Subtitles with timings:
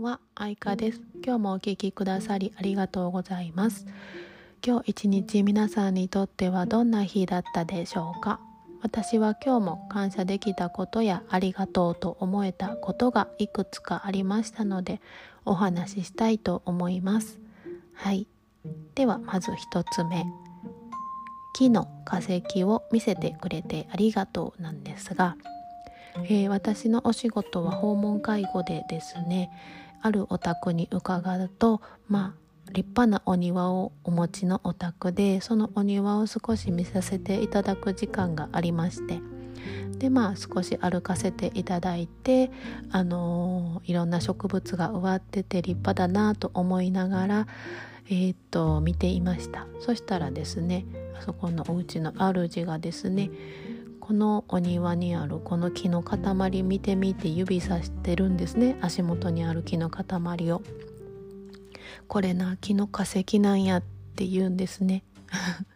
[0.00, 1.02] んは、愛花です。
[1.22, 3.86] 今日もお聴きくださりありがとうございます。
[4.66, 8.40] 今日一日皆さんにとってはどんな日だったでしょうか？
[8.82, 15.02] 私は今日も感謝できたことやありがとうと思えたことがいくつかありましたので
[15.44, 17.38] お話ししたいと思います。
[17.92, 18.26] はい。
[18.94, 20.24] ではまず一つ目。
[21.52, 25.36] 木の化石を見せてくれてありがとうなんですが
[26.24, 29.50] えー、私のお仕事は訪問介護でですね
[30.02, 39.20] あるお宅に伺うとまあ立派なお庭をお持ちのお宅でそのお庭を少し見させていただく時間がありまして。
[39.98, 42.50] でまあ少し歩かせていただいて
[42.90, 47.46] あのー、いろんな植物が植わってて立派だなと思いながら
[48.06, 49.66] えー、っと見ていました。
[49.80, 50.86] そしたらですね
[51.18, 53.30] あそこのお家の主がですね
[54.00, 58.76] このお庭にあるこの木の塊見てみて指さしてるんですね。
[58.80, 60.62] 足元にある木の塊を。
[62.08, 63.82] これな木の化石なんやっ
[64.16, 65.04] て言うんですね。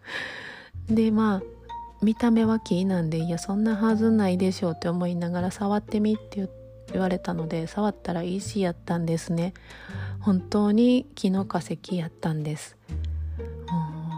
[0.88, 1.42] でまあ
[2.02, 6.48] 見た目は木なんでいやそんなはずないでしょうって思いながら触ってみって
[6.92, 9.54] 言われたので触ったら石やったんですね。
[10.20, 12.76] 本当に木の化石やったんです。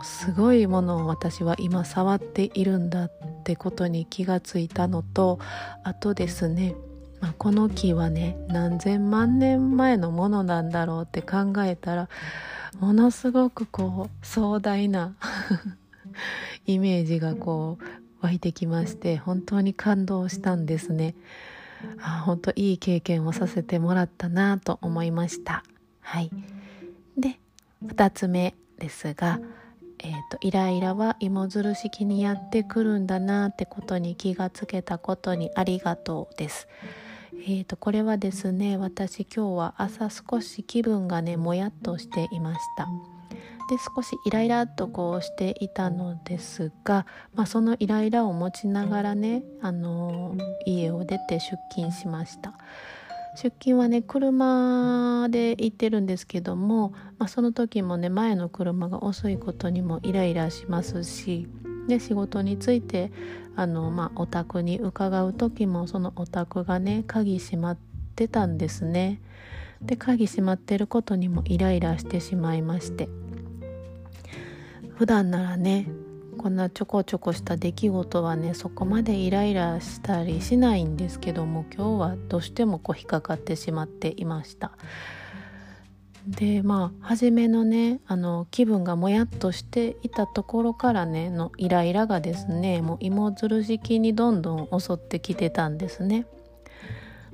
[0.03, 3.13] すごいものを私は今触っているんだっ
[3.47, 5.39] ってことに気がついたのと
[5.85, 6.75] あとですね、
[7.21, 12.09] まあ、この木はね何千万年前のものなんだろうって考えたら
[12.81, 15.15] ものすごくこう壮大な
[16.67, 17.85] イメージがこう
[18.21, 21.15] 湧いてきまして本当に感動したんですね。
[22.03, 25.63] あ本当いい経験をさせてもらったなと思いました。
[26.01, 26.31] はい、
[27.17, 27.39] で
[27.85, 29.39] 2つ目ですが
[30.01, 36.69] えーと、イライラは芋づる式にやってくるんだなってことに気がつけたことにありがとうです。
[37.33, 42.89] えーと、これはですね私今日は朝少し気分がねもやっとしていました。
[43.69, 47.05] で少しイライラとこうしていたのですが、
[47.35, 52.55] まあ、そのイライラを持ちながらね、あのー、家を出て出勤しました。
[53.37, 61.47] 出勤はね車で行ってるんですけども、まあ、その時もね前の車が遅いことにもイライラしますし
[61.87, 63.13] で仕事について
[63.55, 67.79] あの、まあ、お宅に伺う時もそのお宅がね鍵閉まっ
[68.17, 69.21] てたんですね。
[69.83, 73.11] で鍵閉まってることにもイライラしてしまいまして
[74.97, 75.87] 普段ならね
[76.39, 84.73] こんなちょこちょこした出来事はねそこまでイライラしたりしないんですけども今日はどうしてもこう引っかかってしまっていました。
[86.27, 96.27] でまあ初めのねあの気分がもやっとしていたところからねのイライラがですねもう芋づる式にどんどん襲ってきてたんですね。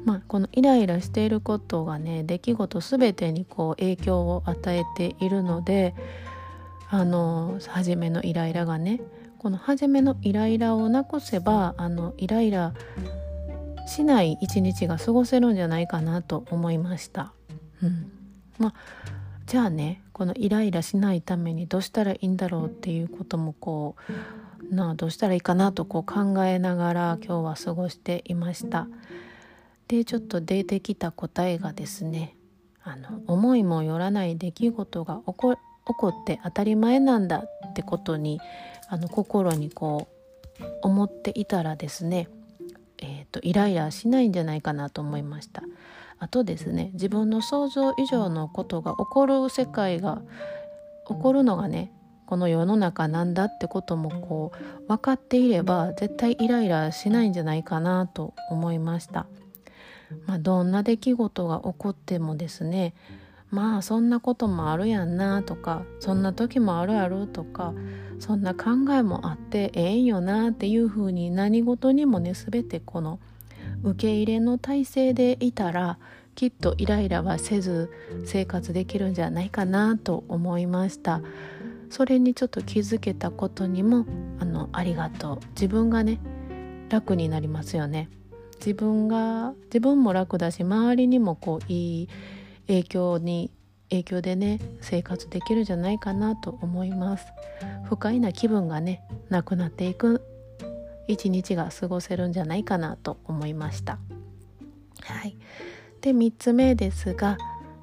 [0.04, 5.94] まあ、このイライラしていることがね出来事全てにこう影響を与えているので
[6.92, 9.00] あの初めのイライラがね
[9.38, 12.74] この初めのイライラをなくせばあのイライラ
[13.86, 17.32] しない一日が過ごせるんじゃないかなと思いました。
[17.82, 18.12] うん、
[18.58, 18.74] まあ
[19.46, 23.96] じゃあねこのイライラしないためにどうしたらいいんだろうっていうこともこ
[24.70, 28.86] うなあどうしたらいいかなとこう考えながら今日は過ごしていました。
[29.88, 32.36] でちょっと出てきた答えがですね
[32.82, 35.56] あの思いもよらない出来事が起こ
[35.86, 38.40] 起こって当たり前なんだってことに
[38.88, 40.08] あの心にこ
[40.60, 42.28] う思っていたらですね、
[42.98, 45.62] えーと、イライラしないんじゃないかなと思いました。
[46.18, 50.22] あとですね自分の想像以上のことが起こる世界が
[51.08, 51.92] 起こるのがね
[52.26, 59.26] この世の中なんだってこともこう分かっていれば絶対イライラしないんじゃないかなと思いました。
[60.26, 62.94] まあ、どんな出来事が起こってもですね
[63.52, 67.74] まあそんなこともあるやんなとかそんな時もあるやろとか
[68.18, 73.20] そんな考えもあってええんよなっていうふうに何事にもね全てこの
[73.82, 75.98] 受け入れの体制でいたら
[76.34, 77.90] きっとイライラはせず
[78.24, 81.20] 生活できるんじゃないかなと思いました。
[81.90, 84.06] それにちょっと気づけたことにも
[84.38, 85.38] あのありがとう。
[85.50, 86.20] 自分がね
[86.88, 88.08] 楽になりますよね。
[88.64, 92.08] 自分が自分も楽だし周りにもこういい
[92.66, 93.50] 影響に
[93.90, 97.26] 影響でね生活できるんじゃないかなと思います。
[97.84, 100.22] 不快な気分がねなくなっていく
[101.08, 103.98] 一日が過ごせるんじゃないかなと思いました。
[105.00, 105.36] はい。
[106.00, 107.36] で3つ目ですが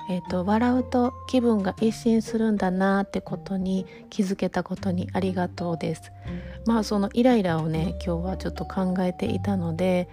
[0.09, 6.11] えーと、笑うと気分が一新するんだなってことに気づけたことにありがとうです。
[6.65, 10.09] まあそのイライラをね今日はちょっと考えていたので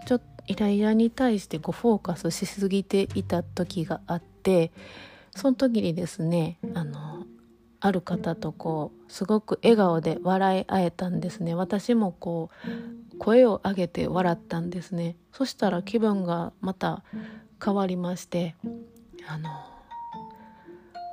[0.00, 4.72] ちょっとイライラに対してこうフォーカスしすぎていた時があって
[5.34, 7.24] その時にですねあの
[7.80, 11.54] ある方とこうすごく笑顔で笑い合えたんですね。
[11.54, 12.50] 私もこ
[13.12, 15.16] う声を上げて笑ったんですね。
[15.32, 17.02] そしたら気分がまた
[17.62, 18.54] 変わりまして
[19.26, 19.50] あの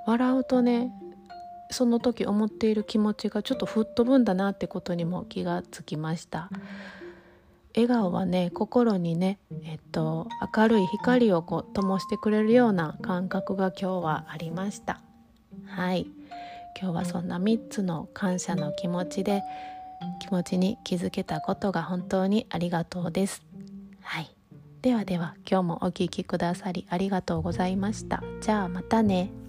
[0.07, 0.91] 笑うとね
[1.71, 6.49] その時思っている気持ちがちょっと吹っ飛ぶんだなってことにも気がつきました。
[7.75, 15.01] 笑顔はね心にねえっと明るい光をこう灯してくれるような感覚が今日はありました。
[15.65, 16.07] はい。
[16.79, 19.43] 今日はそんな3つの感謝の気持ちで
[20.19, 23.43] 気持ちに気づけたことが本当にありがとうです。
[24.01, 24.29] はい。
[24.81, 28.23] ではでは今日もお聴きくださりありがとうございました。
[28.41, 29.40] じゃあまたね。